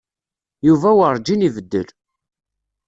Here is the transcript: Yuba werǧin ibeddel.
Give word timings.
Yuba 0.67 0.89
werǧin 0.97 1.45
ibeddel. 1.47 1.87